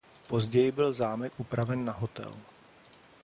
[0.27, 2.31] Později byl zámek upraven na hotel.